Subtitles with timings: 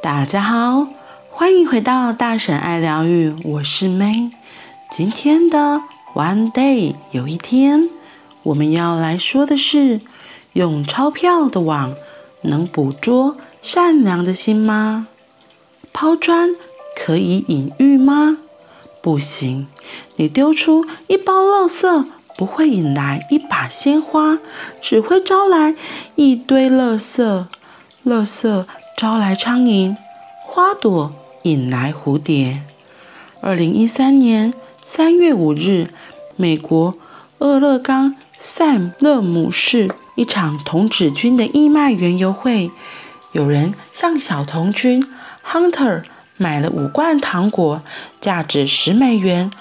[0.00, 0.86] 大家好，
[1.28, 4.30] 欢迎回到大婶爱疗愈，我是 May。
[4.92, 5.82] 今天的
[6.14, 7.90] One Day 有一天，
[8.44, 10.00] 我们要来说的是：
[10.52, 11.94] 用钞票的网
[12.42, 15.08] 能捕捉善良的心吗？
[15.92, 16.50] 抛砖
[16.94, 18.38] 可以引玉吗？
[19.02, 19.66] 不行。
[20.14, 22.04] 你丢出一包垃圾，
[22.36, 24.38] 不会引来一把鲜花，
[24.80, 25.74] 只会招来
[26.14, 27.46] 一堆垃圾。
[28.04, 28.64] 垃圾。
[28.98, 29.94] 招来苍蝇，
[30.42, 31.12] 花朵
[31.42, 32.62] 引来蝴蝶。
[33.40, 34.52] 二零一三年
[34.84, 35.86] 三月五日，
[36.34, 36.96] 美国
[37.38, 42.72] 俄勒冈塞勒姆市一场童子军的义卖园游会，
[43.30, 45.06] 有人向小童军
[45.48, 46.02] Hunter
[46.36, 47.80] 买了五罐糖果，
[48.20, 49.52] 价值十美元。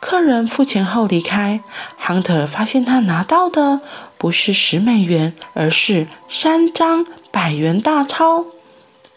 [0.00, 1.60] 客人付钱后离开
[1.98, 3.80] ，Hunter 发现他拿到的
[4.18, 8.44] 不是十美元，而是三张百元大钞。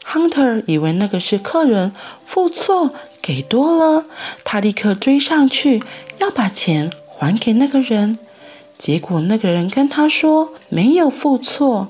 [0.07, 1.91] Hunter 以为那个是客人
[2.25, 4.05] 付错给多了，
[4.43, 5.83] 他立刻追上去
[6.19, 8.19] 要把钱还给那个人。
[8.77, 11.89] 结果那个人跟他说没有付错，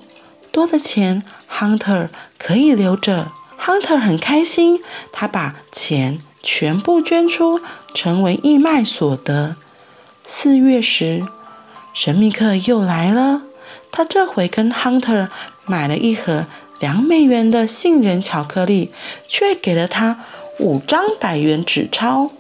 [0.52, 3.32] 多的钱 Hunter 可以留着。
[3.60, 7.60] Hunter 很开心，他把钱全部捐出，
[7.94, 9.56] 成为义卖所得。
[10.24, 11.26] 四月时，
[11.94, 13.42] 神秘客又来了，
[13.92, 15.30] 他这回跟 Hunter
[15.66, 16.46] 买了一盒。
[16.80, 18.92] 两美元的杏仁巧克力，
[19.28, 20.26] 却给了他
[20.60, 22.32] 五张百元纸钞。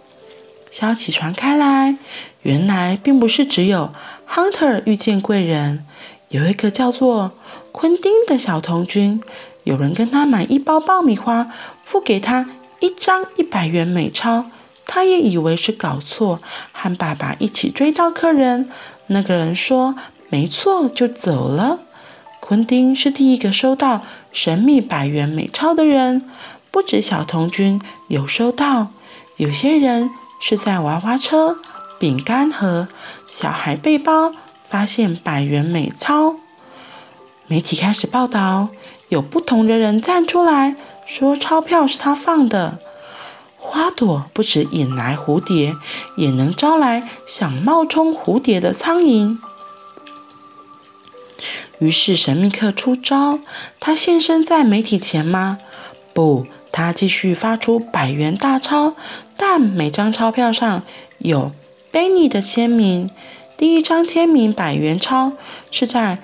[0.72, 1.97] 消息传开来，
[2.42, 3.92] 原来并不是只有
[4.30, 5.86] Hunter 遇见贵人，
[6.30, 7.31] 有一个叫做
[7.72, 9.22] 昆丁的小童军，
[9.64, 11.49] 有人跟他买一包爆米花，
[11.86, 12.49] 付给他
[12.81, 14.45] 一张一百元美钞，
[14.86, 16.42] 他也以为是搞错，
[16.73, 18.70] 和爸爸一起追到客人。
[19.08, 19.95] 那个人说
[20.30, 21.80] 没错，就走了。
[22.48, 26.30] 昆丁是第一个收到神秘百元美钞的人，
[26.70, 28.89] 不止小童军有收到，
[29.38, 31.58] 有些人是在娃娃车、
[31.98, 32.88] 饼干盒、
[33.28, 34.32] 小孩背包
[34.70, 36.36] 发现百元美钞。
[37.48, 38.70] 媒体开始报道，
[39.10, 40.76] 有不同的人站出来
[41.08, 42.78] 说钞票是他放的。
[43.58, 45.73] 花朵不止引来蝴蝶，
[46.16, 49.39] 也能招来想冒充蝴蝶的苍蝇。
[51.80, 53.39] 于是神秘客出招，
[53.80, 55.58] 他现身在媒体前吗？
[56.13, 58.95] 不，他继续发出百元大钞，
[59.36, 60.83] 但每张钞票上
[61.17, 61.52] 有
[61.91, 63.09] 贝尼的签名。
[63.58, 65.33] 第一张签名百元钞
[65.71, 66.19] 是在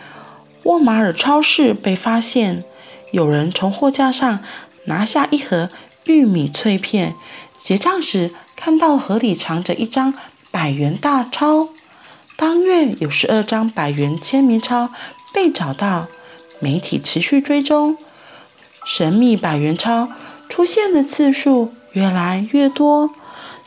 [0.63, 2.63] 沃马尔超市被发现，
[3.12, 4.39] 有人从货架上
[4.85, 5.69] 拿下一盒
[6.06, 7.16] 玉米脆片，
[7.57, 10.13] 结账时看到盒里藏着一张
[10.50, 11.69] 百元大钞。
[12.38, 14.89] 当月有十二张百元签名钞。
[15.34, 16.08] 被找到，
[16.59, 17.97] 媒体持续追踪，
[18.86, 20.09] 神秘百元钞
[20.50, 23.12] 出现的次数越来越多。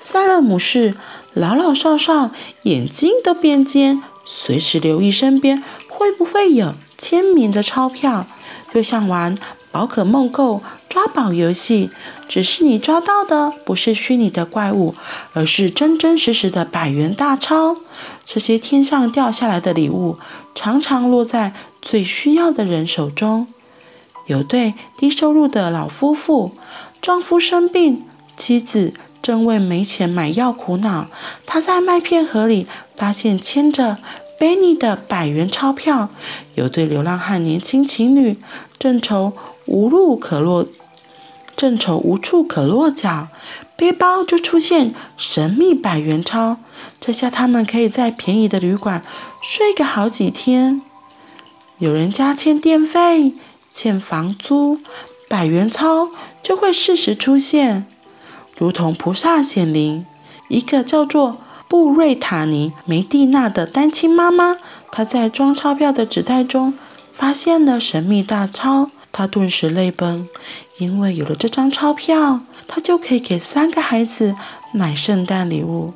[0.00, 0.94] 塞勒姆市
[1.32, 2.30] 老老少少
[2.64, 8.26] 眼睛都变尖，随时留意身边会不会有签名的钞票，
[8.72, 9.36] 就像玩
[9.72, 11.91] 宝可梦 GO 抓宝游戏，
[12.28, 14.94] 只是你抓到的不是虚拟的怪物，
[15.32, 17.76] 而是真真实实的百元大钞。
[18.24, 20.18] 这些天上掉下来的礼物，
[20.54, 21.52] 常常落在
[21.82, 23.46] 最需要的人手中。
[24.26, 26.52] 有对低收入的老夫妇，
[27.02, 28.04] 丈夫生病，
[28.36, 31.08] 妻子正为没钱买药苦恼。
[31.44, 33.98] 他在麦片盒里发现牵着
[34.40, 36.08] Benny 的百元钞票。
[36.54, 38.38] 有对流浪汉年轻情侣，
[38.78, 39.34] 正愁
[39.66, 40.66] 无路可落，
[41.54, 43.28] 正愁无处可落脚。
[43.76, 46.56] 背包就出现神秘百元钞，
[47.00, 49.02] 这下他们可以在便宜的旅馆
[49.42, 50.80] 睡个好几天。
[51.78, 53.34] 有人家欠电费、
[53.72, 54.78] 欠房租，
[55.28, 56.08] 百元钞
[56.42, 57.84] 就会适时出现，
[58.56, 60.06] 如同菩萨显灵。
[60.48, 64.58] 一个叫做布瑞塔尼梅蒂娜的单亲妈妈，
[64.92, 66.75] 她在装钞票的纸袋中
[67.12, 70.28] 发现了神秘大钞，他顿时泪奔，
[70.76, 72.40] 因为有了这张钞票。
[72.66, 74.34] 他就可以给三个孩子
[74.72, 75.93] 买圣诞礼物。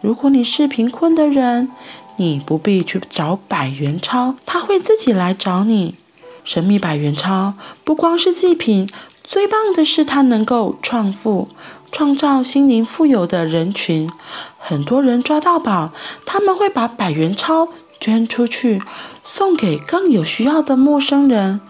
[0.00, 1.70] 如果你是贫困的人，
[2.16, 5.94] 你不必去找百元钞，他会自己来找你。
[6.42, 7.52] 神秘百元钞
[7.84, 8.88] 不光是祭品，
[9.22, 11.48] 最棒的是它能够创富，
[11.92, 14.10] 创造心灵富有的人群。
[14.58, 15.92] 很多人抓到宝，
[16.24, 17.68] 他们会把百元钞
[18.00, 18.82] 捐出去，
[19.24, 21.60] 送给更有需要的陌生人。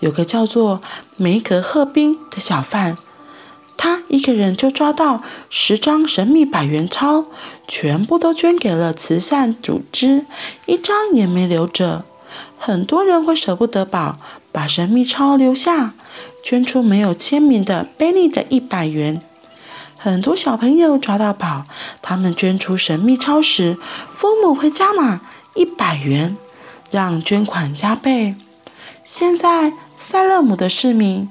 [0.00, 0.82] 有个叫做
[1.16, 2.96] 梅格赫宾的小贩。
[3.76, 7.26] 他一个人就抓到十张神秘百元钞，
[7.66, 10.24] 全部都捐给了慈善组织，
[10.66, 12.04] 一张也没留着。
[12.58, 14.16] 很多人会舍不得宝，
[14.52, 15.92] 把神秘钞留下，
[16.42, 19.20] 捐出没有签名的贝尼的一百元。
[19.98, 21.64] 很多小朋友抓到宝，
[22.00, 23.76] 他们捐出神秘钞时，
[24.14, 25.20] 父母会加码
[25.54, 26.36] 一百元，
[26.90, 28.34] 让捐款加倍。
[29.04, 31.28] 现在塞勒姆的市民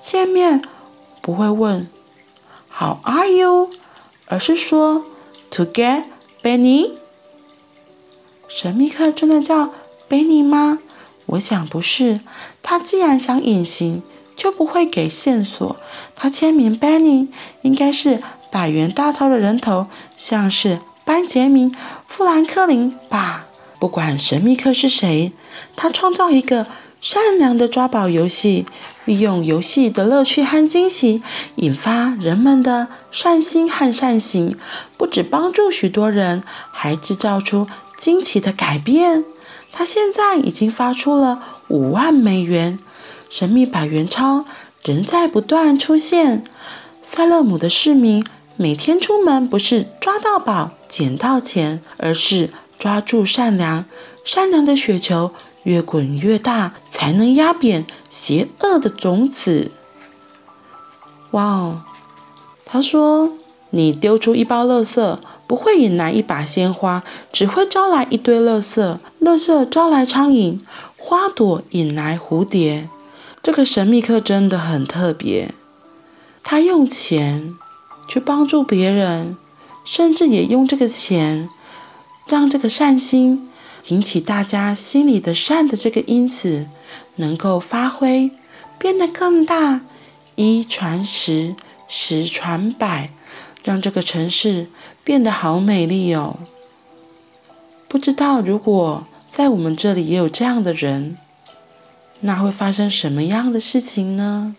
[0.00, 0.62] 见面
[1.20, 1.88] 不会问
[2.70, 3.70] “How are you”，
[4.26, 5.04] 而是说
[5.50, 6.04] “To get
[6.42, 6.92] Benny”。
[8.48, 9.70] 神秘客真的叫
[10.08, 10.78] Benny 吗？
[11.26, 12.20] 我想不是。
[12.62, 14.02] 他既然想隐形，
[14.36, 15.76] 就不会给线索。
[16.14, 17.28] 他签名 Benny
[17.62, 21.72] 应该是百元大钞的人头，像是班杰明·
[22.06, 23.46] 富兰克林吧。
[23.84, 25.30] 不管神秘客是谁，
[25.76, 26.66] 他创造一个
[27.02, 28.64] 善良的抓宝游戏，
[29.04, 31.22] 利用游戏的乐趣和惊喜，
[31.56, 34.56] 引发人们的善心和善行，
[34.96, 36.42] 不止帮助许多人，
[36.72, 37.66] 还制造出
[37.98, 39.22] 惊奇的改变。
[39.70, 42.78] 他现在已经发出了五万美元，
[43.28, 44.46] 神秘百元钞
[44.82, 46.42] 仍在不断出现。
[47.02, 48.24] 塞勒姆的市民
[48.56, 52.48] 每天出门不是抓到宝、捡到钱，而是
[52.84, 53.86] 抓住善良。
[54.26, 55.30] 善良的雪球
[55.62, 59.70] 越滚越大，才能压扁邪恶的种子。
[61.30, 61.80] 哇哦，
[62.66, 63.32] 他说
[63.72, 67.02] ：“你丢出一包垃圾。”不会引来一把鲜花，
[67.32, 68.98] 只会招来一堆垃圾。
[69.20, 70.58] 垃圾招来苍蝇，
[70.98, 72.90] 花朵引来蝴蝶。
[73.42, 75.54] 这个神秘客真的很特别，
[76.42, 77.54] 他用钱
[78.06, 79.36] 去帮助别人，
[79.84, 81.48] 甚至也用这个钱
[82.26, 83.48] 让这个善心
[83.88, 86.66] 引起大家心里的善的这个因子
[87.16, 88.30] 能够发挥，
[88.78, 89.82] 变得更大。
[90.36, 91.54] 一传十，
[91.88, 93.10] 十传百。
[93.64, 94.68] 让这个城市
[95.04, 96.36] 变得好美丽哦！
[97.88, 101.16] 不知道如果在我们这里也有这样的人，
[102.20, 104.54] 那会发生什么样的事情呢？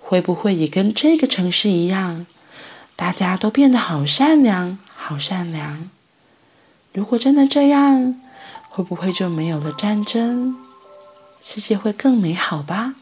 [0.00, 2.26] 会不会也跟这个城市一样，
[2.94, 5.90] 大家都变得好善良，好善良？
[6.94, 8.14] 如果真的这样，
[8.68, 10.54] 会不会就没有了战争，
[11.42, 12.94] 世界会更美好吧？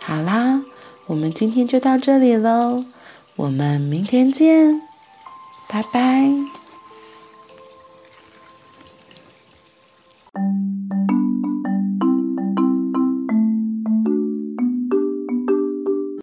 [0.00, 0.60] 好啦，
[1.06, 2.84] 我们今天就到这里喽。
[3.36, 4.82] 我们明天见，
[5.66, 6.59] 拜拜。